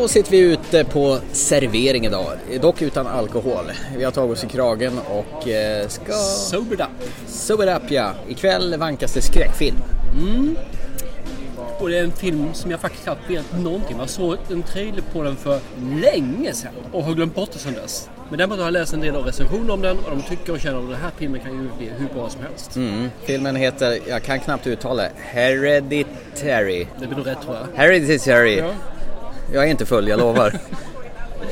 [0.00, 3.64] Då sitter vi ute på servering idag, dock utan alkohol.
[3.96, 6.12] Vi har tagit oss i kragen och eh, ska...
[6.12, 7.08] Sobered up.
[7.26, 8.12] Sober up ja.
[8.28, 9.76] Ikväll vankas det skräckfilm.
[11.78, 13.96] Och det är en film som jag faktiskt knappt vet någonting.
[13.98, 15.60] Jag såg en trailer på den för
[16.02, 18.08] länge sedan och har glömt bort det sedan dess.
[18.28, 20.60] Men däremot har jag läst en del av recensioner om den och de tycker och
[20.60, 22.76] känner att den här filmen kan ju bli hur bra som helst.
[22.76, 23.08] Mm.
[23.24, 26.86] Filmen heter, jag kan knappt uttala det, Hereditary.
[27.00, 27.66] Det blir nog rätt tror jag.
[27.78, 28.56] Hereditary.
[28.56, 28.70] Ja.
[29.52, 30.46] Jag är inte full, jag lovar.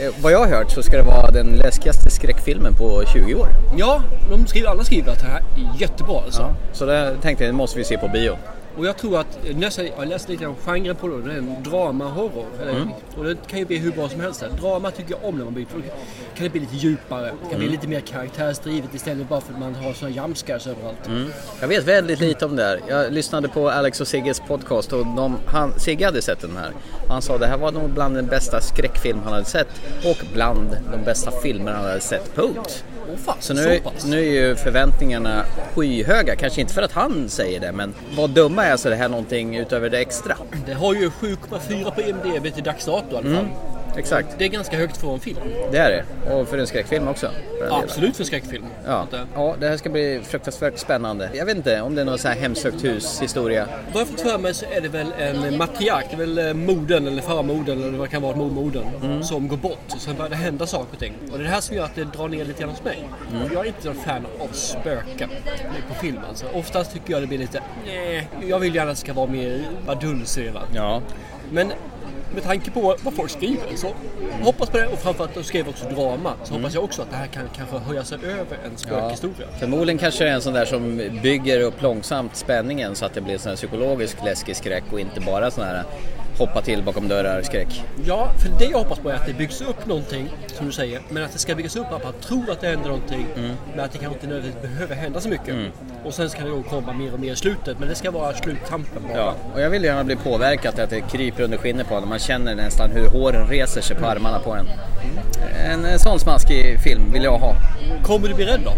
[0.01, 3.49] Eh, Vad jag har hört så ska det vara den läskigaste skräckfilmen på 20 år.
[3.77, 6.55] Ja, de skriver, alla skriver att det här är jättebra alltså.
[6.73, 8.37] Så det tänkte jag, det måste vi se på bio.
[8.79, 11.62] Och jag tror att, nästan, jag läste lite om genren på det, det är en
[11.62, 12.47] drama-horror.
[12.62, 12.88] Eller-
[13.19, 14.45] Och det kan ju bli hur bra som helst.
[14.60, 15.66] Drama tycker jag om när man byter.
[15.74, 15.80] Då
[16.37, 19.59] kan det bli lite djupare, det kan bli lite mer karaktärsdrivet istället bara för att
[19.60, 21.10] man har såna jumpscares överallt.
[21.60, 22.80] Jag vet väldigt lite om det här.
[22.88, 26.73] Jag lyssnade på Alex och Sigges podcast och de, han, Sigge hade sett den här.
[27.09, 29.68] Han sa att det här var nog bland den bästa skräckfilm han hade sett
[30.05, 32.34] och bland de bästa filmer han hade sett.
[32.34, 32.84] Punkt.
[33.24, 36.37] Fan, Så nu, nu är ju förväntningarna skyhöga.
[36.37, 39.09] Kanske inte för att han säger det, men vad dumma är så är det här
[39.09, 40.37] någonting utöver det extra.
[40.66, 43.49] Det har ju 7,4 på IMDB till dags dato i alla fall.
[43.96, 45.37] Exakt, Det är ganska högt för en film.
[45.73, 45.91] det är
[46.27, 46.33] det.
[46.35, 47.30] Och för en skräckfilm också.
[47.60, 47.73] delen.
[47.73, 48.65] Absolut för skräckfilm.
[48.87, 49.07] Ja.
[49.13, 51.30] Eh, ja, det här ska bli fruktansvärt spännande.
[51.35, 53.66] Jag vet inte om det är någon så här hemsökt hus historia.
[53.93, 56.55] Vad jag fått för mig så är det väl en matriark, det är väl eh,
[56.55, 59.23] modern eller farmodern eller vad det kan vara, mormodern, Mm.
[59.23, 59.79] som går bort.
[59.95, 61.13] Och sen börjar det hända saker och ting.
[61.33, 63.09] Och det är det här som gör att det drar ner lite grann hos mig.
[63.33, 63.52] Mm.
[63.52, 65.31] Jag är inte en fan av spöken
[65.88, 66.47] på film alltså.
[66.55, 69.61] Oftast tycker jag det blir lite, nej, jag vill gärna att det ska vara mer
[69.87, 70.69] badunserat.
[70.75, 71.03] Ja.
[71.53, 71.72] Men
[72.34, 73.89] med tanke på vad folk skriver så
[74.43, 77.17] hoppas på det och framförallt de skrev också drama så hoppas jag också att det
[77.17, 78.33] här kan kanske höja sig över
[78.65, 78.73] en Mm.
[78.73, 78.77] Ja.
[78.78, 79.49] spökhistoria.
[79.59, 83.21] Förmodligen kanske det är en sån där som bygger upp långsamt spänningen så att det
[83.21, 85.85] blir en sån här psykologisk läskig skräck och inte bara sån här
[86.41, 87.83] hoppa till bakom dörrar skräck.
[88.05, 91.01] Ja, för det jag hoppas på är att det byggs upp någonting, som du säger,
[91.09, 93.51] men att det ska byggas upp att man tror att det händer någonting, Mm.
[93.75, 95.55] men att det kanske inte nödvändigtvis behöver hända så mycket.
[96.05, 98.34] Och sen ska det då komma mer och mer i slutet, men det ska vara
[98.34, 99.19] sluttampen bara.
[99.19, 102.09] Ja, och jag vill gärna bli påverkad att det kryper under skinnet på en.
[102.09, 104.67] Man känner nästan hur håren reser sig på armarna på en.
[105.72, 107.55] En, en sån smaskig film vill jag ha.
[108.03, 108.72] Kommer du bli rädd då?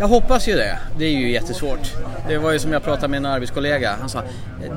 [0.00, 0.78] Jag hoppas ju det.
[0.98, 1.94] Det är ju jättesvårt.
[2.28, 3.96] Det var ju som jag pratade med en arbetskollega.
[4.00, 4.22] Han sa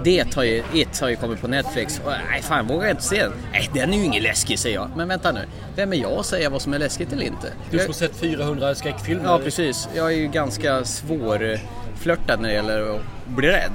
[0.04, 2.02] det har ju, It har ju kommit på Netflix.
[2.06, 3.32] Och, nej fan, vågar jag inte se den?
[3.52, 4.90] Nej, den är ju ingen läskig säger jag.
[4.96, 5.40] Men vänta nu,
[5.76, 7.48] vem är jag att säga vad som är läskigt eller inte?
[7.72, 9.24] Du som har sett 400 skräckfilmer.
[9.26, 9.90] Ja, precis.
[9.96, 11.58] Jag är ju ganska svår
[12.00, 13.72] flörtad när det gäller att bli rädd.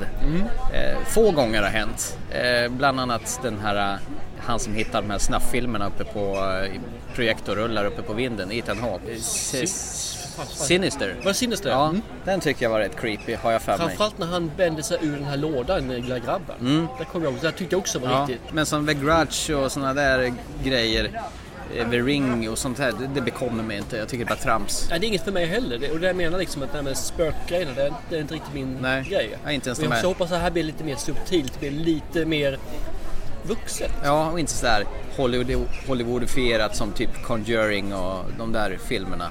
[0.75, 2.19] Eh, få gånger har hänt.
[2.31, 3.99] Eh, bland annat den här, eh,
[4.39, 6.21] han som hittar de här snafffilmerna uppe på
[6.65, 6.81] eh,
[7.15, 9.17] projektorrullar uppe på vinden, Ethan Hawke.
[10.47, 11.15] Sinister.
[11.19, 11.71] Var det Sinister?
[11.71, 12.03] Ja, Mm.
[12.25, 13.87] den tycker jag var rätt creepy, har jag för mig.
[13.87, 16.89] Framförallt när han vänder sig ur den här lådan, den lilla grabben.
[16.99, 18.53] Där kom jag ihåg, det tyckte jag också var Ja, riktigt.
[18.53, 20.33] men som The Grudge och sådana där
[20.65, 21.11] grejer,
[21.77, 23.97] eh, The Ring och sånt här, det, det bekommer mig inte.
[23.97, 24.87] Jag tycker det är bara trams.
[24.91, 25.79] Nej, det är inget för mig heller.
[25.79, 28.35] Det, och det jag menar liksom att det här med spökgrejerna, det, det är inte
[28.35, 29.31] riktigt min Nej, grej.
[29.43, 31.85] jag är inte ens jag hoppas att det här blir lite mer subtilt, det blir
[31.85, 32.59] lite mer
[33.43, 33.93] vuxet.
[34.05, 34.85] Ja, och inte sådär
[35.17, 39.31] Hollywood, Hollywoodifierat som typ Conjuring och de där filmerna.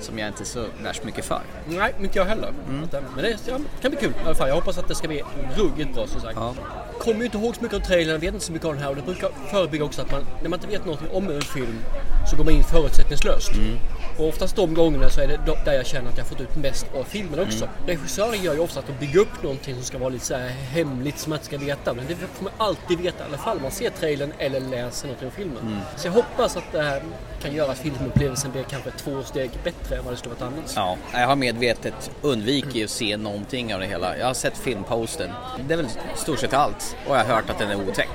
[0.00, 1.40] Som jag inte är så värst mycket för.
[1.66, 2.48] Nej, inte jag heller.
[2.48, 2.88] Mm.
[2.90, 4.48] Men det ja, kan bli kul i alla fall.
[4.48, 5.22] Jag hoppas att det ska bli
[5.56, 6.36] ruggigt bra som sagt.
[6.36, 6.54] Ja.
[6.98, 8.90] Kommer ju inte ihåg så mycket av trailern, vet inte så mycket av den här
[8.90, 11.78] och det brukar förebygga också att man, när man inte vet någonting om en film
[12.30, 13.54] så går man in förutsättningslöst.
[13.54, 13.78] Mm.
[14.18, 16.86] Och oftast de gångerna så är det där jag känner att jag fått ut mest
[16.94, 17.64] av filmen också.
[17.64, 17.86] Mm.
[17.86, 20.48] Regissören gör ju ofta att de bygger upp någonting som ska vara lite så här
[20.48, 21.94] hemligt som man inte ska veta.
[21.94, 25.08] Men det får man alltid veta i alla fall om man ser trailern eller läser
[25.08, 25.58] något om filmen.
[25.62, 25.78] Mm.
[25.96, 27.02] Så jag hoppas att det här
[27.46, 30.72] kan göra att filmupplevelsen blir kanske två steg bättre än vad det skulle varit annars.
[30.76, 34.18] Ja, jag har medvetet undvikit att se någonting av det hela.
[34.18, 35.30] Jag har sett filmposten.
[35.68, 36.96] Det är väl stort sett allt.
[37.08, 38.08] Och jag har hört att den är otäck.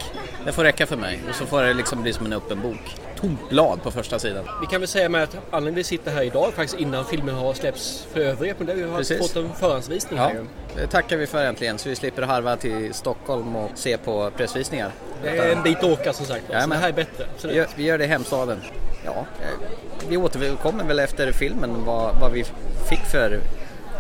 [0.46, 1.20] Det får räcka för mig.
[1.30, 2.98] Och så får det liksom bli som en öppen bok.
[3.20, 4.44] Tomt blad på första sidan.
[4.62, 7.54] Vi kan väl säga med att anledningen vi sitter här idag faktiskt innan filmen har
[7.54, 9.18] släppts för övriga men det vi har Precis.
[9.18, 10.46] fått en förhandsvisning Ja, här
[10.76, 11.78] det tackar vi för äntligen.
[11.78, 14.92] Så vi slipper harva till Stockholm och se på pressvisningar.
[15.24, 16.44] Det är en bit att åka som sagt.
[16.48, 16.78] Så Jajamän.
[16.78, 17.26] det här är bättre.
[17.38, 18.62] Så gör, vi gör det i hemstaden.
[19.06, 19.68] Ja, eh,
[20.10, 22.44] vi återkommer väl efter filmen vad, vad vi
[22.90, 23.40] fick för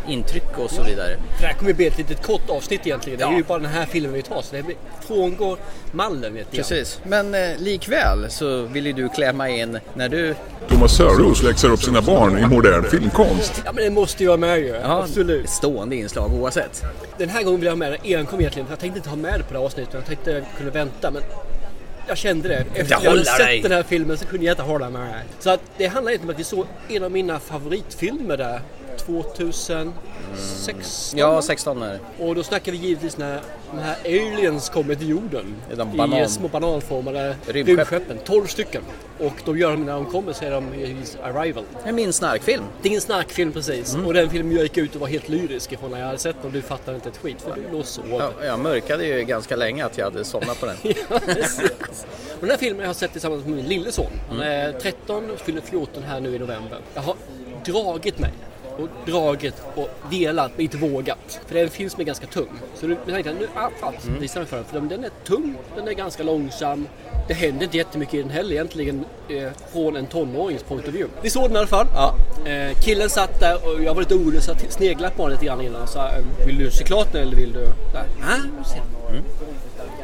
[0.08, 1.16] intryck och så vidare.
[1.40, 3.20] det här kommer bli ett litet kort avsnitt egentligen.
[3.20, 3.38] Det är Ja.
[3.38, 4.76] ju bara den här filmen vi tar så det blir-
[5.08, 5.58] frångår
[5.92, 6.56] mallen lite.
[6.58, 10.36] Precis, men eh, likväl så vill ju du klämma in när du...
[10.70, 13.62] Thomas Sörros läxar upp sina barn i modern filmkonst.
[13.66, 14.76] Ja men det måste jag med ju.
[14.84, 15.50] Absolut.
[15.50, 16.84] Stående inslag oavsett.
[17.18, 18.68] Den här gången vill jag ha med den enkom egentligen.
[18.70, 19.94] Jag tänkte inte ha med det på det här avsnittet.
[19.94, 21.22] Jag tänkte jag kunde vänta men
[22.12, 22.66] jag kände det.
[22.76, 23.62] Efter jag hade sett dig.
[23.62, 25.24] den här filmen så kunde jag inte hålla mig.
[25.40, 28.62] Så att det handlar inte om att vi såg en av mina favoritfilmer där
[28.98, 31.20] 2016.
[31.20, 32.00] Ja, 16 är det.
[32.26, 33.42] Och då snackar vi givetvis när
[33.72, 35.56] de här aliens kommer till jorden.
[35.76, 37.78] De I banan- små bananformade Rymdskepp.
[37.78, 38.18] rymdskeppen.
[38.26, 38.82] 12 stycken.
[39.20, 41.64] Och då gör de när de kommer så är de i Arrival.
[41.84, 42.64] Det är min snarkfilm.
[42.82, 43.94] Det är en snarkfilm precis.
[43.94, 44.06] Mm.
[44.08, 46.36] Och den filmen jag gick ut och var helt lyrisk ifrån när jag hade sett
[46.42, 48.06] den och du fattade inte ett skit för du låg och sov.
[48.10, 50.76] Ja, jag mörkade ju ganska länge att jag hade somnat på den.
[51.10, 51.72] Ja, precis.
[52.34, 54.12] Och den här filmen har jag sett tillsammans med min lille son.
[54.30, 56.78] Han är 13 och fyller 14 här nu i november.
[56.94, 57.16] Jag har
[57.66, 58.32] dragit mig
[58.78, 61.40] och dragit och velat men inte vågat.
[61.48, 62.50] För det är en film som är ganska tung.
[62.76, 64.66] Så du tänkte nu, ah, fan, visa mig för den.
[64.66, 66.88] För den är tung, den är ganska långsam.
[67.28, 71.14] Det händer inte jättemycket i den heller egentligen eh, från en tonårings point of view.
[71.22, 71.88] Vi såg den i alla fall.
[71.94, 72.16] Ja.
[72.52, 75.46] Eh, killen satt där och jag var lite orolig så jag sneglade på honom lite
[75.46, 77.60] grann innan och sa eh, Vill du se klart den eller vill du?
[77.94, 78.62] Nej, ah.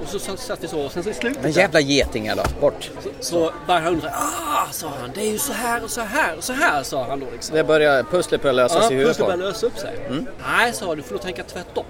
[0.08, 2.44] Och så satt- satt vi så och sen så i slutet Men jävla getingar då,
[2.62, 2.92] bort.
[3.20, 6.38] så började han undra, ah, sa han, det är ju så här och så här
[6.38, 7.56] och så här, sa han då liksom.
[7.56, 9.48] Det börjar, pusslet börjar lösas Ja, i huvudet pusslet honom.
[9.48, 10.00] lösa upp sig.
[10.48, 11.86] Nej, sa du, får nog tänka tvärtom.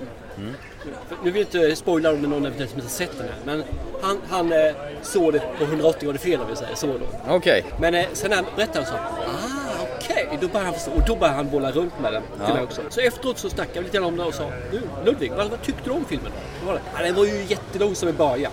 [1.09, 3.27] För Nu vill jag inte spoila om det är någon eventuellt som inte sett den
[3.27, 3.63] här, men
[4.01, 4.71] han, han eh,
[5.03, 7.35] såg det på 180 grader fel om vi säger så då.
[7.35, 7.65] Okej.
[7.79, 11.15] Men eh, sen när han berättade så, ah okej, då började han förstå och då
[11.15, 12.81] började han bolla runt med den till mig också.
[12.89, 15.61] Så efteråt så snackade vi lite grann om det och sa, du Ludvig, vad, vad
[15.61, 16.31] tyckte du om filmen
[16.67, 16.81] var det?
[16.95, 18.51] Ja, den var ju jättelångsam i början.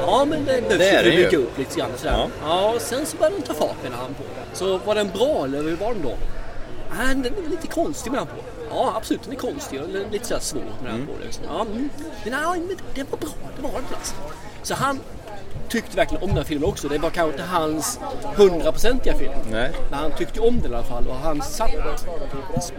[0.00, 2.28] Ja, men det behövs Det är ju den bygga upp lite grann sådär.
[2.42, 2.72] Ja.
[2.74, 4.22] och sen så började den ta fart menar han på.
[4.52, 6.12] Så var den bra eller hur var den då?
[6.90, 8.42] Ja, den är lite konstig menar han på.
[8.70, 10.62] Ja, absolut, den är konstig och lite sådär svår
[11.06, 11.24] på.
[11.24, 11.44] Liksom.
[11.48, 11.90] Ja, mm.
[12.24, 14.14] men, ja, men den var bra, det var den alltså.
[14.62, 15.00] Så han
[15.68, 16.88] tyckte verkligen om den här filmen också.
[16.88, 18.00] Det var kanske inte hans
[18.36, 19.32] hundraprocentiga film.
[19.50, 19.70] Nej.
[19.90, 21.70] Men han tyckte om den i alla fall och han satt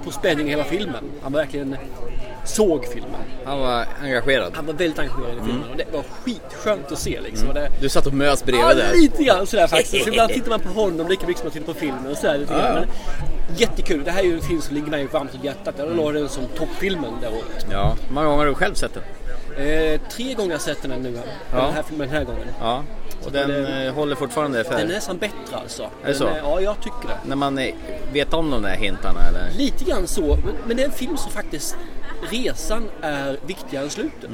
[0.06, 1.04] på spänning i hela filmen.
[1.24, 1.76] Han verkligen
[2.46, 3.22] såg filmen.
[3.46, 4.52] Han var engagerad.
[4.56, 7.48] Han var väldigt engagerad i filmen och det var skitskönt att se liksom.
[7.48, 8.94] Och det, Du satt och mös Ja, bredvid där.
[9.02, 10.04] lite grann sådär faktiskt.
[10.04, 12.38] Så ibland tittar man på honom lika mycket som man tittar på filmen och sådär
[12.38, 12.74] lite grann.
[12.74, 12.88] Men
[13.58, 14.04] jättekul.
[14.04, 15.76] Det här är ju en film som ligger mig varmt om hjärtat.
[15.78, 17.66] Jag la den som toppfilmen det året.
[17.72, 17.96] Ja.
[18.08, 19.04] Hur många gånger har du själv sett den?
[19.60, 21.20] Eh, tre gånger har jag sett den här nu.
[21.52, 21.58] Ja.
[21.58, 22.48] Den här den här gången.
[22.62, 22.84] Ja.
[23.26, 24.72] Och den eh, håller fortfarande för...
[24.78, 25.84] Den är nästan bättre alltså.
[26.02, 26.30] det Den så?
[26.44, 27.18] ja, jag tycker det.
[27.26, 27.60] När man
[28.14, 29.52] vet om de där hintarna eller?
[29.58, 31.78] Lite grann så, men, men det är en film som faktiskt
[32.32, 34.30] resan är viktigare än slutet.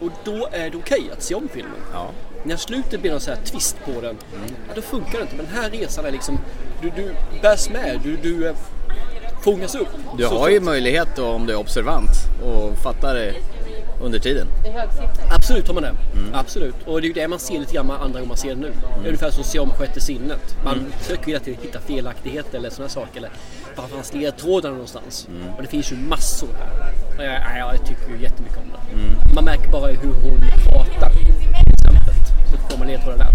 [0.00, 1.80] Och då är det okej att se om filmen.
[1.92, 2.06] Ja.
[2.44, 4.16] När slutet blir någon så här twist på den,
[4.68, 5.36] ja, då funkar det inte.
[5.36, 6.38] Men den här resan är liksom,
[6.82, 8.54] du, du bärs med, du, du eh,
[9.44, 9.88] fångas upp.
[10.16, 12.10] Du Så- har ju möjlighet då, om du är observant
[12.44, 13.34] och fattar det
[14.00, 14.46] under tiden.
[15.30, 15.94] Absolut har man det.
[16.32, 16.74] Absolut.
[16.86, 18.60] Och det är ju det man ser lite grann med andra gånger man ser det
[18.60, 18.72] nu.
[18.96, 20.56] Det är ungefär som att se om sjätte sinnet.
[20.64, 23.18] Man försöker hela tiden hitta felaktigheter eller sådana saker.
[23.18, 23.30] Eller
[23.76, 25.28] var fanns ledtrådarna någonstans?
[25.56, 26.92] Och det finns ju massor här.
[27.18, 29.34] Och jag, nej, jag tycker ju jättemycket om det.
[29.34, 31.10] Man märker bara hur hon pratar.
[31.10, 32.14] Till exempel.
[32.50, 33.27] Så får man ledtrådar där.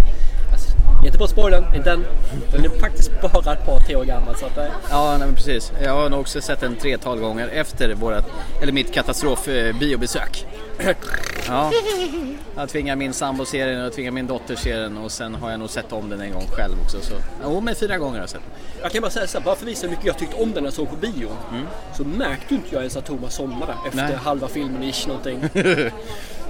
[1.13, 2.05] Inte på spoilern, inte den.
[2.51, 4.35] Den är faktiskt bara ett par, tre år gammal.
[4.35, 4.65] Så att, eh.
[4.89, 5.71] Ja, nej, men precis.
[5.83, 8.25] Jag har nog också sett den tretal gånger efter vårat,
[8.61, 10.45] eller mitt katastrofbiobesök.
[10.51, 10.62] Eh,
[11.47, 11.71] Ja,
[12.55, 15.51] jag tvingar min sambo se den och tvingar min dotter se den och sen har
[15.51, 17.01] jag nog sett om den en gång själv också.
[17.01, 18.81] Så, jo, men fyra gånger har jag sett den.
[18.81, 20.51] Jag kan bara säga så här, bara för att visa hur mycket jag tyckte om
[20.53, 21.29] den när jag såg på bio.
[21.97, 24.15] Så märkte inte jag ens att Thomas somnade efter Nej.
[24.15, 25.39] halva filmen ish någonting.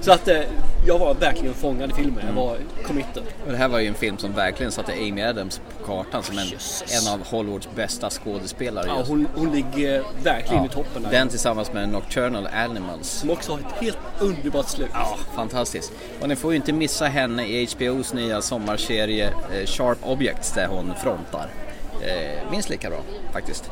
[0.00, 0.40] så att eh,
[0.86, 2.24] jag var verkligen fångad i filmen.
[2.26, 2.56] Jag var
[2.86, 3.22] committed.
[3.46, 6.38] Och det här var ju en film som verkligen satte Amy Adams på kartan som
[6.38, 8.86] en, en av Hollywoods bästa skådespelare.
[8.86, 11.10] Ja, hon, hon ligger verkligen i toppen där.
[11.10, 13.08] Den tillsammans med Nocturnal Animals.
[13.08, 14.90] Som också har ett helt underbart slut.
[14.92, 15.92] Ja, fantastiskt.
[16.20, 20.66] Och ni får ju inte missa henne i HBOs nya sommarserie eh, Sharp Objects där
[20.66, 21.48] hon frontar.
[22.02, 22.98] Eh, minst lika bra
[23.32, 23.70] faktiskt.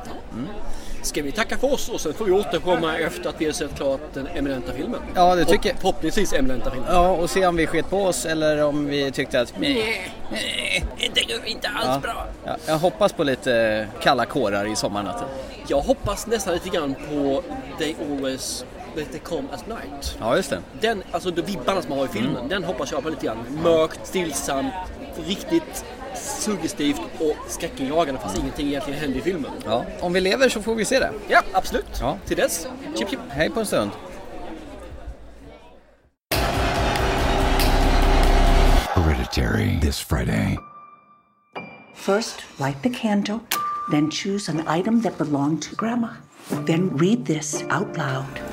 [1.03, 3.77] Ska vi tacka för oss och sen får vi återkomma efter att vi har sett
[3.77, 5.01] klart den eminenta filmen.
[5.15, 6.89] Ja, det tycker Förhopp- Förhoppningsvis eminenta filmen.
[6.93, 10.11] Ja, och se om vi sket på oss eller om vi tyckte att nej,
[11.15, 11.99] det går inte alls ja.
[12.03, 12.27] bra.
[12.45, 15.29] Ja, jag hoppas på lite kalla kårar i sommarnatten.
[15.67, 17.43] Jag hoppas nästan lite grann på
[17.79, 18.65] They Always
[18.97, 20.17] Let They Come At Night.
[20.21, 20.63] Ja, just det.
[20.81, 23.39] Den, alltså de vibbarna som man har i filmen, den hoppas jag på lite grann.
[23.63, 24.73] Mörkt, stillsamt,
[25.27, 25.85] riktigt
[26.15, 29.51] suggestivt och skräckinjagande fast ingenting egentligen händer i filmen.
[29.65, 31.13] Ja, om vi lever så får vi se det.
[31.29, 32.01] Ja, absolut.
[32.01, 32.19] Ja.
[32.27, 33.21] Till dess, chip chip.
[33.29, 33.91] Hej på en stund.
[38.95, 40.59] Hereditary this Friday.
[41.95, 43.41] First, light the candle,
[43.91, 46.09] then choose an item that belonged to Grandma.
[46.67, 48.52] Then read this out loud.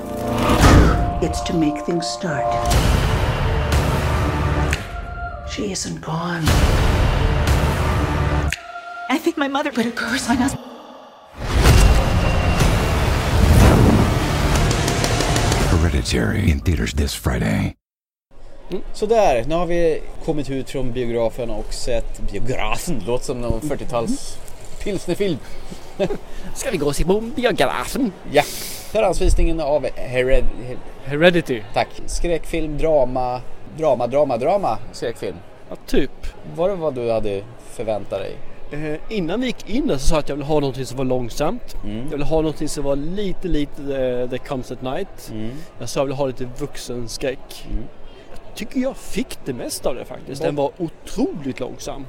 [1.21, 2.45] It's to make things start.
[5.50, 6.43] She isn't gone.
[9.09, 10.55] I think my mother put a curse on us.
[15.71, 17.75] Hereditary in theaters this Friday.
[18.71, 23.03] Mm, sådär, nu har vi kommit ut från biografen och sett biografen.
[23.07, 24.83] Låter som någon 40-tals mm.
[24.83, 25.38] pilsnerfilm.
[26.53, 28.12] Ska vi gå och se på biografen?
[28.32, 28.44] Ja,
[28.91, 30.44] förhandsvisningen av Hered...
[31.03, 31.63] Heredity.
[31.74, 31.88] Tack.
[32.06, 33.41] Skräckfilm, drama,
[33.77, 35.36] drama, drama, drama, skräckfilm.
[35.70, 36.12] Ja, typ.
[36.56, 38.38] Var det vad du hade förväntat dig?
[38.72, 40.98] Eh, innan vi gick in där så sa jag att jag ville ha någonting som
[40.98, 41.75] var långsamt.
[41.84, 45.32] Jag ville ha någonting som var lite, lite eh, The Comes at Night.
[45.79, 47.68] Jag sa att jag ville ha lite vuxenskräck.
[48.29, 50.41] Jag tycker jag fick det mesta av det faktiskt.
[50.41, 52.06] Den var otroligt långsam.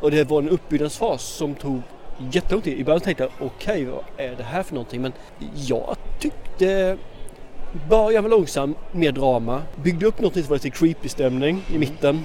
[0.00, 1.82] Och det var en uppbyggnadsfas som tog
[2.32, 2.78] jättelång tid.
[2.78, 5.02] I början tänkte jag okej vad är det här för någonting?
[5.02, 5.12] Men
[5.54, 6.98] jag tyckte
[7.88, 9.62] början var långsam, mer drama.
[9.82, 12.20] Byggde upp något som var lite creepy stämning i mitten.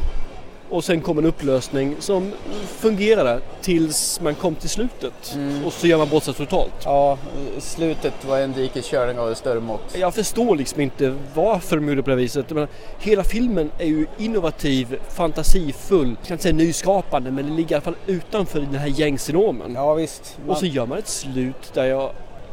[0.72, 2.32] Och sen kom en upplösning som
[2.68, 5.38] fungerade tills man kom till slutet.
[5.66, 6.74] Och så gör man bort sig totalt.
[6.84, 7.18] Ja,
[7.60, 9.98] slutet var en dikeskörning av ett större mått.
[10.00, 12.50] Jag förstår liksom inte varför de gjorde på det viset.
[12.50, 17.72] Menar, hela filmen är ju innovativ, fantasifull, jag ska inte säga nyskapande men det ligger
[17.72, 19.74] i alla fall utanför den här gängse normen.
[19.74, 20.38] Ja visst.
[20.48, 22.12] Och så gör man ett slut där jag,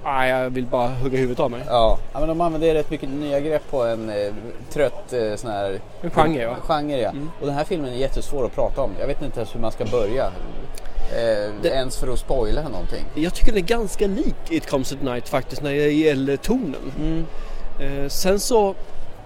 [0.08, 1.60] aj, jag vill bara hugga huvudet av mig.
[1.66, 1.98] Ja.
[2.12, 4.32] ja, men de använder rätt mycket nya grepp på en eh,
[4.72, 5.80] trött eh, sån här...
[6.02, 6.54] En genre, ja.
[6.54, 7.12] Genre ja.
[7.40, 8.90] Och den här filmen är jättesvår att prata om.
[9.00, 10.24] Jag vet inte ens hur man ska börja.
[11.12, 13.04] Eh, Det- Ens för att spoila någonting.
[13.14, 16.92] Jag tycker den är ganska lik It comes at night faktiskt när det gäller tonen.
[17.00, 17.24] Mm.
[17.80, 18.74] Eh, sen så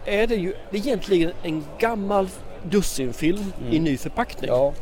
[0.04, 2.28] är det ju det är egentligen en gammal
[2.62, 4.50] dussinfilm i ny förpackning.
[4.50, 4.60] Mm.
[4.62, 4.72] Ja,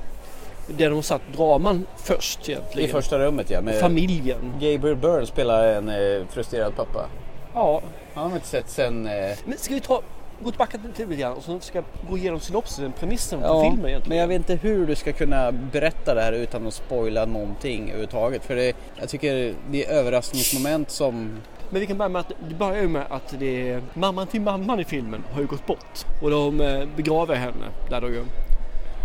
[0.79, 2.91] Där de satt draman först i egentligen.
[2.91, 3.61] första rummet ja.
[3.61, 4.53] Med Familjen.
[4.61, 7.07] Gabriel Byrne spelar en eh, frustrerad pappa.
[7.55, 7.83] Ja,
[8.15, 9.07] Han har man inte sett sen...
[9.07, 9.13] Eh,
[9.45, 10.03] men ska vi ta
[10.43, 13.89] gå tillbaka till lite grann och så ska gå igenom synopsisen, premissen för Ja, filmen
[13.89, 14.09] egentligen.
[14.09, 17.83] men jag vet inte hur du ska kunna berätta det här utan att spoila någonting
[17.85, 18.45] överhuvudtaget.
[18.45, 21.41] För det, jag tycker det är överraskningsmoment som...
[21.71, 24.41] Men vi kan börja med att det börjar ju med att det är mamman till
[24.41, 28.25] mamman i filmen har ju gått bort och de eh, begraver henne där då ju.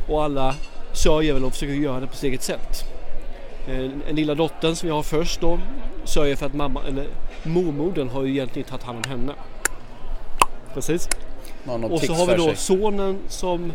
[0.10, 0.55] Och alla
[0.95, 2.85] sörjer väl och försöker göra det på sitt eget sätt.
[3.67, 5.59] Eh, Den lilla dottern som vi har först då
[6.03, 7.07] sörjer för att mamma, eller
[7.43, 9.33] mormodern har ju egentligen tagit hand om henne.
[10.73, 11.09] Precis.
[11.89, 12.55] Och så har vi då sig.
[12.55, 13.71] sonen som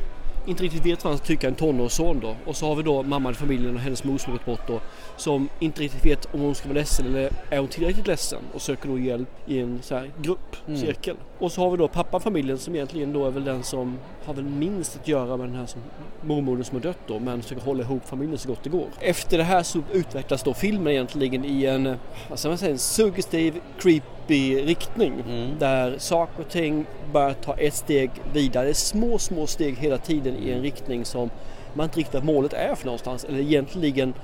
[0.46, 2.36] inte riktigt vet vad han ska tycka, en tonårsson då.
[2.46, 4.80] Och så har vi då mamman i familjen och hennes mor som gått bort då.
[5.16, 8.62] Som inte riktigt vet om hon ska vara ledsen eller är hon tillräckligt ledsen och
[8.62, 10.80] söker då hjälp i en så här grupp, Mm.
[10.80, 11.16] cirkel.
[11.38, 14.34] Och så har vi då pappan familjen som egentligen då är väl den som har
[14.34, 15.80] väl minst att göra med den här som,
[16.22, 18.86] mormodern som har dött då men försöker hålla ihop familjen så gott det går.
[19.00, 21.96] Efter det här så utvecklas då filmen egentligen i en,
[22.28, 25.24] vad ska man säga, en suggestiv, creepy riktning.
[25.58, 28.74] Där saker och ting börjar ta ett steg vidare.
[28.74, 31.30] Små, små steg hela tiden i en riktning som
[31.74, 34.14] man inte riktigt målet är för någonstans eller egentligen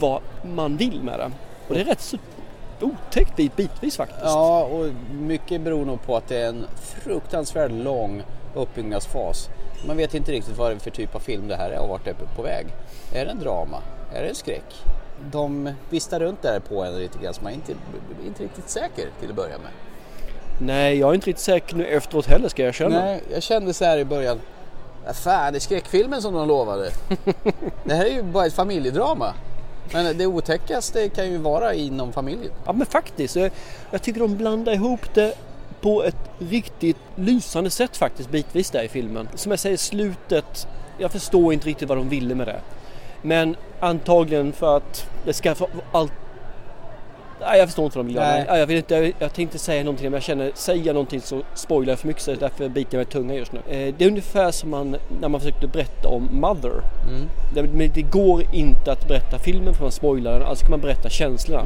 [0.00, 0.20] vad
[0.54, 1.30] man vill med det.
[1.68, 2.16] Och det är rätt så
[2.80, 4.24] otäckt bit, bitvis faktiskt.
[4.24, 6.66] Ja, och mycket beror nog på att det är en
[7.02, 8.22] fruktansvärt lång
[8.54, 9.48] uppbyggnadsfas.
[9.86, 11.88] Man vet inte riktigt vad det är för typ av film det här är och
[11.88, 12.66] vart det är på väg.
[13.14, 13.82] Är det en drama?
[14.14, 14.74] Är det en skräck?
[15.30, 17.72] De vistar runt där på en lite grann så man är inte,
[18.26, 19.70] inte riktigt säker till att börja med.
[20.60, 22.98] Nej, jag är inte riktigt säker nu efteråt heller ska jag erkänna.
[23.04, 24.40] Nej, jag kände så här i början.
[25.06, 26.90] "Vad Fan, det är skräckfilmen som de lovade.
[27.84, 29.34] det här är ju bara ett familjedrama.
[29.92, 32.52] Men det otäckaste kan ju vara inom familjen.
[32.66, 33.36] Ja men faktiskt.
[33.36, 33.50] Jag,
[33.90, 35.34] jag tycker de blandar ihop det
[35.80, 39.28] på ett riktigt lysande sätt faktiskt bitvis där i filmen.
[39.34, 40.66] Som jag säger, slutet.
[40.98, 42.60] Jag förstår inte riktigt vad de ville med det.
[43.24, 46.12] Men antagligen för att det ska få allt...
[47.40, 48.26] Nej, jag förstår inte vad de vill göra.
[48.26, 48.58] Nej.
[48.58, 51.42] Jag, vill inte, jag, jag tänkte säga någonting men jag känner, säger jag någonting så
[51.54, 53.58] spoilar jag för mycket så därför biter jag mig i tungan just nu.
[53.68, 56.82] Eh, det är ungefär som man, när man försökte berätta om Mother.
[57.54, 60.80] Det, men det går inte att berätta filmen för man spoilar den, alltså kan man
[60.80, 61.62] berätta känslorna.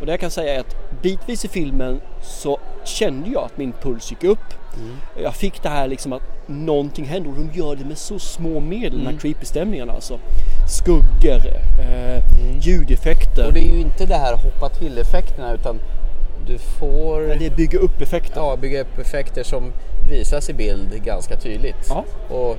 [0.00, 3.72] Och det jag kan säga är att bitvis i filmen så kände jag att min
[3.72, 4.54] puls gick upp.
[5.22, 8.60] Jag fick det här liksom att någonting händer och de gör det med så små
[8.60, 10.18] medel, de här creepy stämningarna alltså.
[10.68, 11.46] Skuggor,
[11.80, 12.22] eh,
[12.60, 13.46] ljudeffekter.
[13.46, 15.80] Och det är ju inte det här hoppa till effekterna utan
[16.46, 18.40] du får Men det bygger upp effekter.
[18.40, 19.72] ja, bygga upp effekter som
[20.10, 21.86] visas i bild ganska tydligt.
[21.88, 22.04] Ja.
[22.36, 22.56] Och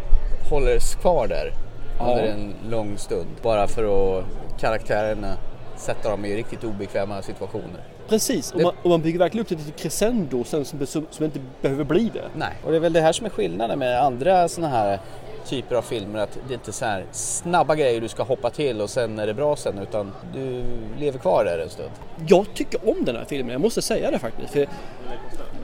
[0.50, 1.54] håller kvar där
[2.00, 2.06] Ja.
[2.12, 3.28] under en lång stund.
[3.44, 3.84] Bara för
[4.20, 4.26] att
[4.60, 5.38] karaktärerna
[5.78, 7.82] sätta dem i riktigt obekväma situationer.
[8.10, 11.06] Precis, och man, och man bygger verkligen upp det till ett crescendo sen som, som,
[11.12, 12.24] som inte behöver bli det.
[12.36, 12.54] Nej.
[12.66, 15.00] Och det är väl det här som är skillnaden med andra sådana här
[15.46, 16.20] typer av filmer.
[16.20, 19.28] Att det inte är så här snabba grejer du ska hoppa till och sen är
[19.28, 19.80] det bra sen.
[19.80, 20.64] Utan du
[21.00, 21.92] lever kvar där en stund.
[22.28, 24.54] Jag tycker om den här filmen, jag måste säga det faktiskt.
[24.54, 24.68] För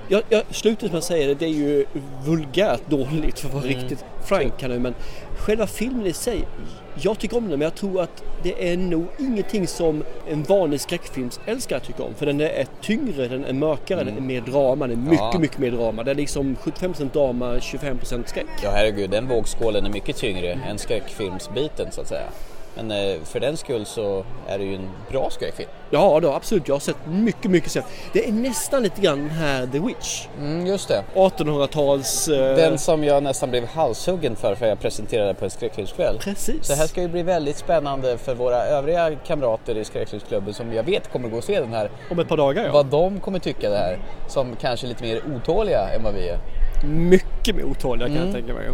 [0.08, 1.86] jag, jag, slutet som jag säger det, det är ju
[2.26, 4.80] vulgärt dåligt för att vara riktigt frank här nu.
[4.80, 4.96] Men
[5.38, 6.48] själva filmen i sig,
[6.96, 10.82] jag tycker om den men jag tror att det är nog ingenting som en vanlig
[10.82, 12.14] skräckfilmsälskare tycker om.
[12.14, 15.40] För den är tyngre, den är mörkare, den är mer drama, den är mycket, Ja.
[15.40, 16.04] mycket mer drama.
[16.04, 18.46] Det är liksom 75% drama, 25% skräck.
[18.64, 22.28] Ja herregud, den vågskålen är mycket tyngre än skräckfilmsbiten så att säga.
[22.76, 25.70] Men eh, för den skull så är det ju en bra skräckfilm.
[25.90, 26.68] Ja, då, absolut.
[26.68, 27.84] Jag har sett mycket, mycket sen.
[28.14, 30.28] Det är nästan lite grann den här The Witch.
[30.40, 31.04] Mm, just det.
[31.16, 32.28] 1800-tals...
[32.28, 36.18] eh, Den som jag nästan blev halshuggen för för jag presenterade på en skräckfilmskväll.
[36.22, 36.66] Precis.
[36.68, 40.74] Så det här ska ju bli väldigt spännande för våra övriga kamrater i skräckfilmsklubben som
[40.74, 41.90] jag vet kommer gå och se den här.
[42.12, 42.72] Om ett par dagar ja.
[42.72, 43.98] Vad de kommer tycka det här.
[44.28, 46.38] Som kanske är lite mer otåliga än vad vi är.
[46.88, 48.28] Mycket mer otåliga kan Mm.
[48.28, 48.68] jag tänka mig.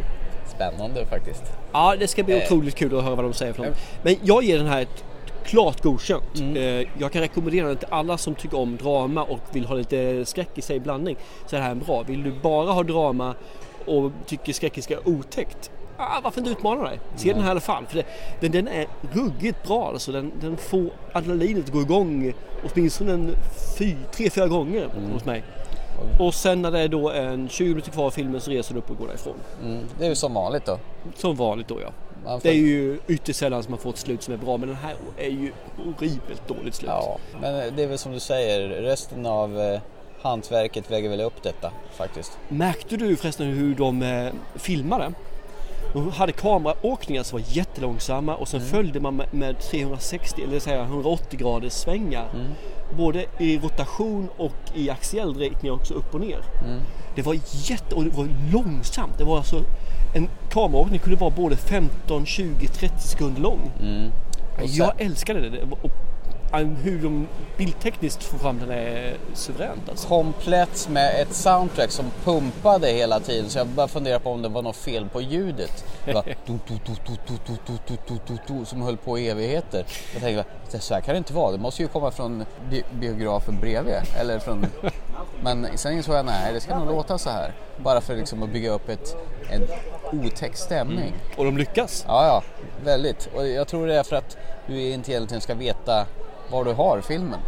[0.56, 1.44] Spännande faktiskt.
[1.78, 2.44] Ja, det ska bli Eh.
[2.44, 3.78] otroligt kul att höra vad de säger för något.
[4.04, 5.04] Men jag ger den här ett
[5.46, 6.24] klart godkänt.
[6.56, 6.64] Eh,
[7.00, 10.50] Jag kan rekommendera den till alla som tycker om drama och vill ha lite skräck
[10.56, 11.18] i sig i blandning.
[11.46, 12.04] Så är det här en bra.
[12.08, 13.34] Vill du bara ha drama
[13.86, 15.72] och tycker skräck är otäckt.
[15.98, 17.00] Ah, varför inte utmana dig?
[17.16, 17.86] Se den här i alla fall.
[17.90, 18.06] För det,
[18.40, 20.12] den, den är ruggigt bra alltså.
[20.12, 22.34] Den, den får adrenalinet att gå igång
[22.74, 23.36] åtminstone en
[23.78, 25.44] fy, tre, fyra gånger hos mig.
[26.20, 28.80] Och sen när det är då en 20 minuter kvar av filmen så reser du
[28.80, 29.34] upp och går därifrån.
[29.64, 30.80] Mm, det är ju som vanligt då.
[31.16, 31.92] Som vanligt då ja.
[32.26, 34.68] Får- Det är ju ytterst sällan som man får ett slut som är bra men
[34.70, 36.90] den här är ju horribelt dåligt slut.
[36.94, 39.80] Ja, men det är väl som du säger, resten av eh,
[40.22, 42.38] hantverket väger väl upp detta faktiskt.
[42.50, 45.14] Märkte du förresten hur de eh, filmade?
[45.94, 50.82] De hade kameraåkningar som var jättelångsamma och sen följde man med, med 360 eller säga
[50.84, 52.28] 180 graders svängar.
[52.98, 56.40] Både i rotation och i axiell riktning också upp och ner.
[57.16, 59.18] Det var jätte och det var långsamt.
[59.18, 59.64] Det var alltså
[60.16, 63.72] en kameraåkning kunde vara både 15, 20, 30 sekunder lång.
[64.64, 65.62] Och sen- Jag älskade det.
[65.64, 65.92] Och,
[66.84, 67.28] hur de
[67.58, 69.90] bildtekniskt får fram den är suveränt.
[69.90, 70.08] Alltså.
[70.08, 74.50] Komplett med ett soundtrack som pumpade hela tiden så jag bara funderar på om det
[74.50, 75.86] var något fel på ljudet.
[76.06, 76.24] Det var
[78.66, 79.86] som höll på i evigheter.
[80.14, 83.60] Jag tänkte så här kan det inte vara, det måste ju komma från bi biografen
[83.60, 83.96] bredvid.
[84.20, 84.66] Eller från...
[85.44, 87.54] Men sen insåg jag nej, det ska nog låta så här.
[87.78, 89.16] Bara för liksom att bygga upp ett,
[89.50, 89.68] en
[90.20, 91.00] otäck stämning.
[91.00, 91.38] Mm.
[91.38, 92.06] Och de lyckas!
[92.08, 92.44] Ja, ja,
[92.84, 93.30] väldigt.
[93.36, 94.38] Och jag tror det är för att
[94.68, 96.06] du inte egentligen ska veta
[96.52, 97.40] var du har filmen.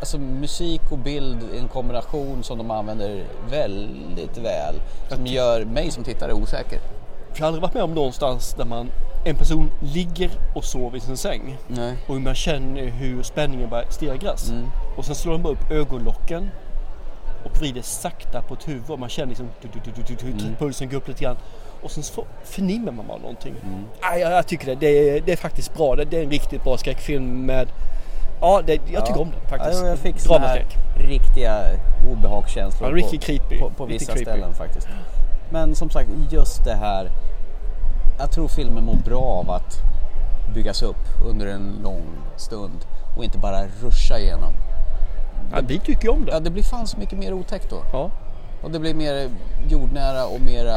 [0.00, 4.74] Alltså musik och bild är en kombination som de använder väldigt väl.
[5.08, 6.78] Som gör mig som tittare osäker.
[7.34, 8.90] Jag har aldrig varit med om någonstans där man
[9.24, 11.94] en person ligger och sover i sin säng Nej.
[12.08, 14.50] och man känner hur spänningen börjar stegras.
[14.50, 14.64] Mm.
[14.96, 16.50] Och sen slår de bara upp ögonlocken
[17.44, 20.56] och vrider sakta på ett huvud och man känner liksom du, du, du, du, Mm.
[20.58, 21.36] pulsen går upp lite grann.
[21.82, 23.54] Och sen så förnimmer man bara någonting.
[24.02, 24.74] Nej, jag, jag tycker det.
[24.74, 25.96] Det är, det är faktiskt bra.
[25.96, 27.68] Det, det är en riktigt bra skräckfilm med
[28.40, 29.82] Ja, det, jag tycker om den faktiskt.
[29.82, 31.60] Ja, jag fick såna här riktiga
[32.12, 33.58] obehagskänslor Ja, riktigt creepy.
[33.58, 34.24] på, på vissa creepy.
[34.24, 34.88] ställen faktiskt.
[35.50, 37.10] Men som sagt, just det här.
[38.18, 39.76] Jag tror filmen mår bra av att
[40.54, 42.02] byggas upp under en lång
[42.36, 44.52] stund och inte bara ruscha igenom.
[45.52, 46.32] Ja, vi tycker ju om det.
[46.32, 47.76] Ja, det blir fan så mycket mer otäckt då.
[47.92, 48.10] Ja.
[48.62, 49.28] Och det blir mer
[49.68, 50.76] jordnära och mera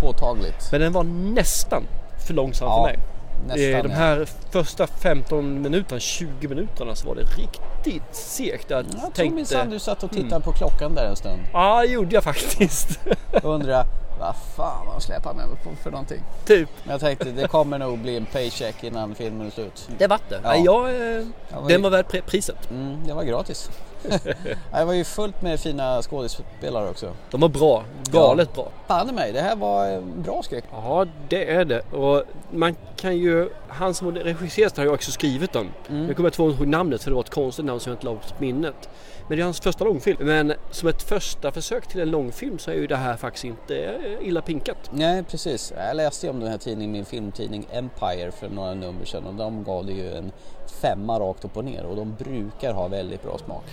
[0.00, 0.68] påtagligt.
[0.72, 1.82] Men den var nästan
[2.26, 2.98] för långsam Ja, för mig.
[3.46, 3.96] Nästan, Eh, De ja.
[3.96, 8.70] här första 15 minuterna, 20 minuterna så var det riktigt segt.
[8.70, 9.34] Jag Jag tror tänkte...
[9.34, 11.40] minsann du satt och tittade på klockan där en stund.
[11.52, 13.00] Ja, det gjorde jag faktiskt.
[13.42, 13.86] Och undrade
[14.20, 16.22] vad fan har släpat med mig på för någonting.
[16.44, 16.68] typ.
[16.84, 19.88] Men jag tänkte det kommer nog bli en paycheck innan filmen är slut.
[19.98, 20.40] Det vart det.
[20.44, 20.54] Ja.
[20.56, 20.64] Ja.
[20.64, 22.70] Jag, eh, Ja, vad- den var värd pri- priset.
[22.70, 23.70] Mm, det var gratis.
[24.72, 27.12] det var ju fullt med fina skådespelare också.
[27.30, 27.84] De var bra.
[28.10, 28.68] Galet bra.
[28.86, 30.64] Fan i mig, det här var en bra skräck.
[30.72, 31.80] Ja, det är det.
[31.80, 33.48] Och man kan ju...
[33.68, 35.68] Han som har regisserat har ju också skrivit den.
[35.88, 36.06] Mm.
[36.06, 38.06] Nu kommer jag två ihåg namnet för det var ett konstigt namn som jag inte
[38.06, 38.88] la på minnet.
[39.28, 40.16] Men det är hans första långfilm.
[40.20, 43.84] Men som ett första försök till en långfilm så är ju det här faktiskt inte
[43.84, 44.90] eh, illa pinkat.
[44.90, 49.04] Nej precis, jag läste ju om den här tidningen, min filmtidning Empire för några nummer
[49.04, 50.32] sedan och de gav det ju en
[50.80, 53.64] femma rakt upp och ner och de brukar ha väldigt bra smak.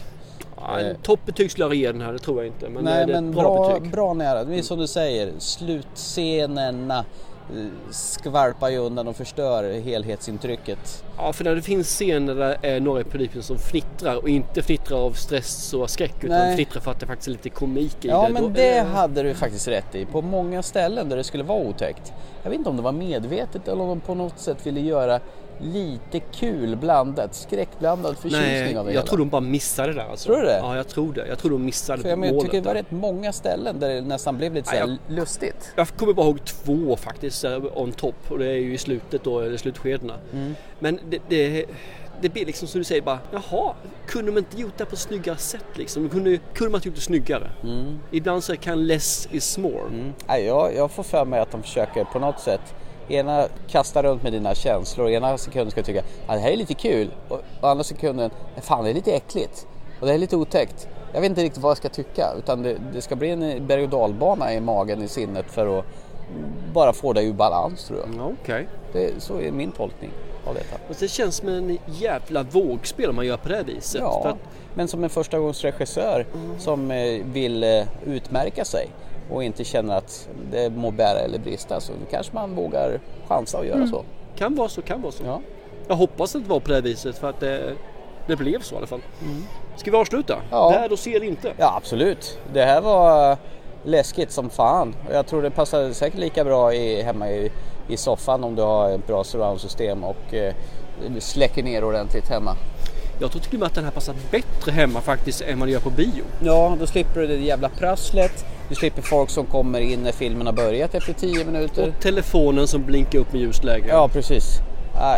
[0.57, 2.69] Ja, en toppbetyg skulle jag ge den här, det tror jag inte.
[2.69, 2.93] Men Eh.
[2.93, 4.17] Nej det är men ett bra, bra, bra, betyg.
[4.17, 7.05] nära, det är som du säger, slutscenerna eh,
[7.89, 11.03] skvalpar ju undan och förstör helhetsintrycket.
[11.17, 14.61] Ja, för när det finns scener där är några i publiken som fnittrar och inte
[14.61, 16.55] fnittrar av stress och skräck utan Nej.
[16.55, 18.33] fnittrar för att det faktiskt är lite komik i Ja det.
[18.33, 20.05] men Då- det eh, hade du faktiskt rätt i.
[20.05, 22.13] På många ställen där det skulle vara otäckt.
[22.43, 25.19] Jag vet inte om det var medvetet eller om de på något sätt ville göra
[25.61, 29.07] lite kul blandat, skräckblandad förtjusning Nej, av det jag hela.
[29.07, 30.25] tror de bara missade det där alltså.
[30.27, 30.57] Tror du det?
[30.61, 31.27] Ja, jag tror det.
[31.27, 32.81] Jag tror de missade För jag, men, jag målet tycker det var där.
[32.81, 35.73] rätt många ställen där det nästan blev lite Ja, här lustigt.
[35.75, 39.23] Jag kommer bara ihåg två faktiskt här on top och det är ju i slutet
[39.23, 40.13] då, eller slutskedena.
[40.33, 40.55] Mm.
[40.79, 41.65] Men det, det,
[42.21, 43.73] det blir liksom som du säger bara, jaha,
[44.07, 46.09] kunde de inte gjort det på ett snyggare sätt liksom?
[46.09, 47.51] Kunde, kunde man inte gjort det snyggare?
[48.11, 49.87] Ibland så kan less is more.
[49.87, 50.13] Mm.
[50.27, 52.61] Nej, jag, jag får för mig att de försöker på något sätt
[53.09, 56.57] Ena kasta runt med dina känslor, ena sekunden ska du tycka att det här är
[56.57, 59.67] lite kul och, och andra sekunden, fan det är lite äckligt
[59.99, 60.87] och det är lite otäckt.
[61.13, 63.83] Jag vet inte riktigt vad jag ska tycka utan det, det ska bli en berg
[63.83, 65.85] och dalbana i magen, i sinnet för att
[66.73, 68.09] bara få dig ur balans tror jag.
[68.17, 68.67] Ja, Okej.
[68.93, 70.11] Det, så är min tolkning.
[70.47, 70.75] av detta.
[70.89, 74.01] Och det känns som en jävla vågspel om man gör på det viset.
[74.01, 74.37] För Ja, att,
[74.73, 76.25] men som en förstagångsregissör
[76.59, 78.89] som eh, vill eh, utmärka sig
[79.29, 83.65] och inte känner att det må bära eller brista så kanske man vågar chansa och
[83.65, 84.03] göra så.
[84.35, 85.23] kan vara så, kan vara så.
[85.25, 85.41] Ja.
[85.87, 87.73] Jag hoppas att det var på det viset för att det,
[88.27, 89.01] det blev så i alla fall.
[89.75, 90.33] Ska vi avsluta?
[90.33, 90.45] Mm.
[90.51, 90.71] Ja.
[90.71, 91.53] Där och ser inte.
[91.57, 92.37] ja, absolut.
[92.53, 93.37] Det här var
[93.83, 94.95] läskigt som fan.
[95.07, 97.51] Och Jag tror det passar säkert lika bra i, hemma i,
[97.87, 100.53] i soffan om du har ett bra surroundsystem och eh,
[101.19, 102.55] släcker ner ordentligt hemma.
[103.19, 105.71] Jag tror till och med att den här passar bättre hemma faktiskt än vad det
[105.71, 106.23] gör på bio.
[106.43, 108.45] Ja, då slipper du det jävla prasslet.
[108.69, 111.87] Du slipper folk som kommer in när filmen har börjat efter 10 minuter.
[111.87, 113.85] Och telefonen som blinkar upp med ljusläge.
[113.89, 114.59] Ja, precis.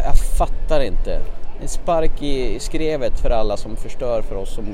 [0.05, 1.19] Jag fattar inte.
[1.61, 4.65] En spark i skrevet för alla som förstör för oss som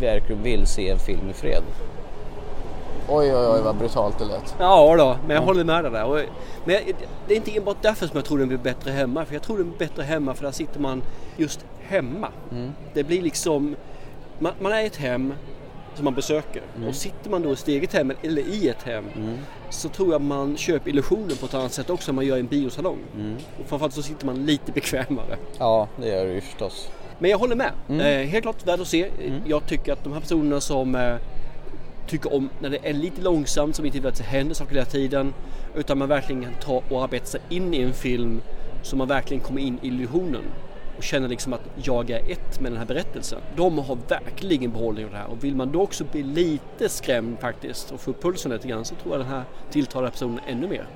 [0.00, 1.62] verkligen vill se en film i fred.
[3.08, 4.54] Oj, oj, oj vad brutalt det lät.
[4.58, 6.04] Ja då, men jag håller med dig där.
[6.04, 6.20] Och-
[6.64, 6.76] Men
[7.28, 9.24] det är inte enbart därför som jag tror den blir bättre hemma.
[9.24, 11.02] För jag tror den blir bättre hemma för där sitter man
[11.36, 12.28] just hemma.
[12.94, 13.76] Det blir liksom,
[14.38, 15.34] man, man är i ett hem
[16.00, 16.62] som man besöker.
[16.88, 19.04] Och sitter man då i sitt eget hem eller i ett hem
[19.70, 22.40] så tror jag man köper illusionen på ett annat sätt också än man gör i
[22.40, 22.98] en biosalong.
[23.60, 25.36] Och framförallt så sitter man lite bekvämare.
[25.58, 26.90] Ja, det gör du ju förstås.
[27.18, 27.70] Men jag håller med.
[28.22, 29.10] Eh, helt klart värd att se.
[29.46, 31.16] Jag tycker att de här personerna som eh,
[32.06, 34.86] tycker om när det är lite långsamt, som inte vill att det händer saker hela
[34.86, 35.34] tiden.
[35.74, 38.40] Utan man verkligen kan ta och arbeta sig in i en film
[38.82, 40.42] så man verkligen kommer in i illusionen.
[40.96, 43.38] Och känner liksom att jag är ett med den här berättelsen.
[43.56, 45.26] De har verkligen behållning av det här.
[45.26, 48.84] Och vill man då också bli lite skrämd faktiskt och få upp pulsen lite grann
[48.84, 50.86] så tror jag den här tilltalar personen ännu mer.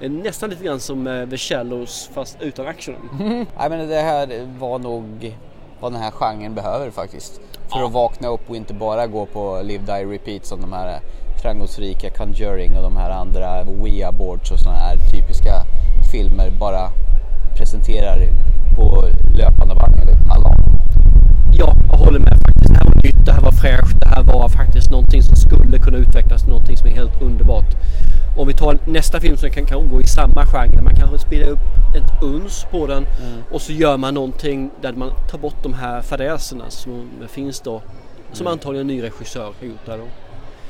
[0.00, 2.94] Är nästan lite grann som eh, The Shallows fast utan action.
[3.58, 5.36] Nej men det här var nog
[5.80, 7.40] vad den här genren behöver faktiskt.
[7.72, 11.00] För att vakna upp och inte bara gå på Live Die Repeat som de här
[11.42, 15.52] framgångsrika Conjuring och de här andra Ouija boards och sådana här typiska
[16.12, 16.90] filmer bara
[17.56, 18.18] presenterar
[18.74, 20.56] på löpande band enligt alla.
[21.52, 22.68] Ja, jag håller med faktiskt.
[22.68, 25.78] Det här var nytt, det här var fräscht, det här var faktiskt någonting som skulle
[25.78, 27.74] kunna utvecklas till någonting som är helt underbart.
[28.36, 31.48] Om vi tar nästa film som kan, kan gå i samma genre, man kanske spelar
[31.48, 31.58] upp
[31.96, 33.06] ett uns på den
[33.50, 37.82] och så gör man någonting där man tar bort de här fadäserna som finns då.
[38.32, 40.04] Som antagligen en ny regissör har gjort där då.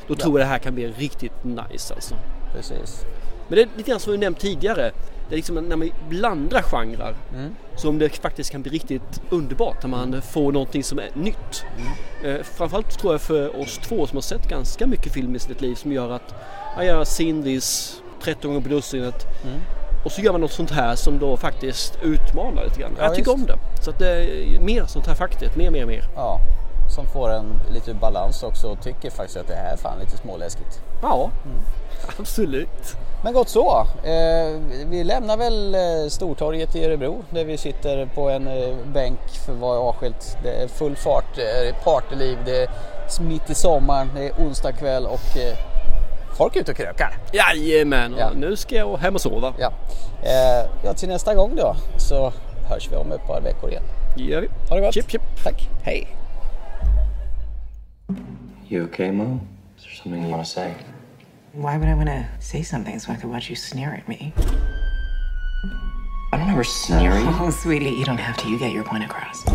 [0.08, 2.14] Då tror jag det här kan bli riktigt nice alltså.
[2.54, 3.04] Precis.
[3.48, 4.90] Men det är lite grann som vi nämnt tidigare.
[5.34, 7.16] Det är liksom när man blandar genrer
[7.76, 11.64] som det faktiskt kan bli riktigt underbart när man får någonting som är nytt.
[12.24, 15.60] Eh, framförallt tror jag för oss två som har sett ganska mycket film i sitt
[15.60, 16.34] liv som gör att
[16.76, 19.26] ja, jag har Sindis 13 gånger på dussinet
[20.04, 22.92] och så gör man något sånt här som då faktiskt utmanar lite grann.
[22.98, 23.40] Ja, jag tycker just.
[23.40, 23.82] om det.
[23.82, 25.56] Så att det är mer sånt här faktiskt.
[25.56, 26.04] Mer, mer, mer.
[26.16, 26.40] Ja,
[26.94, 30.16] som får en lite balans också och tycker faktiskt att det här är fan lite
[30.16, 30.80] småläskigt.
[31.02, 31.30] Ja,
[32.18, 32.96] absolut.
[33.24, 33.86] Men gott så.
[34.04, 39.18] Eh, vi lämnar väl eh, Stortorget i Örebro där vi sitter på en eh, bänk
[39.46, 40.36] för att vara avskilt.
[40.42, 42.68] Det är full fart, eh, partyliv, det är
[43.22, 45.56] mitt i sommaren, det är onsdag kväll och eh,
[46.38, 47.18] folk är ute och krökar.
[47.32, 48.30] Jajamän, Ja.
[48.36, 49.54] nu ska jag hem och sova.
[49.58, 49.72] Ja.
[50.22, 52.32] Eh, ja, till nästa gång då så
[52.68, 53.82] hörs vi om ett par veckor igen.
[54.16, 54.48] Det gör vi.
[54.68, 54.94] Ha det gott.
[54.94, 55.22] Chip, chip.
[55.44, 55.68] Tack.
[55.82, 56.06] Hej.
[58.68, 59.40] You okay, Mom?
[59.78, 60.70] Is there something you want to say?
[61.54, 64.32] Why would I want to say something so I could watch you sneer at me?
[66.32, 67.46] I don't ever sneer at you.
[67.46, 68.48] Oh, sweetie, you don't have to.
[68.48, 69.46] You get your point across.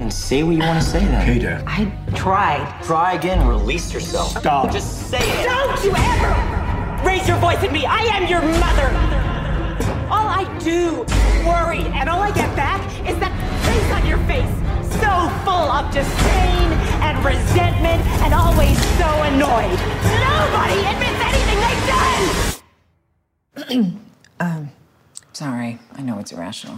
[0.00, 1.20] And say what you want to say then.
[1.20, 1.62] Hej där.
[1.66, 2.66] I tried.
[2.82, 4.30] Try again, release yourself.
[4.38, 4.72] Stop.
[4.72, 5.44] Just say it.
[5.44, 7.84] Don't you ever raise your voice at me.
[7.84, 8.88] I am your mother.
[10.08, 13.32] All I do is worry, and all I get back is that
[13.66, 14.61] face on your face.
[15.00, 15.12] So
[15.44, 16.68] full of disdain
[17.00, 19.78] and resentment and always so annoyed.
[20.28, 21.86] Nobody admits anything they've
[23.70, 24.00] done!
[24.40, 24.70] um,
[25.32, 26.76] Sorry, I know it's irrational.